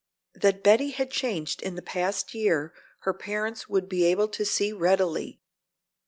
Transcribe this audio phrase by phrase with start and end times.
[0.33, 4.73] That Betty had changed in the past year, her parents would be able to see
[4.73, 5.39] readily.